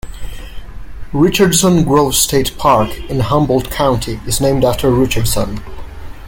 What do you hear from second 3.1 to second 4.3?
Humboldt County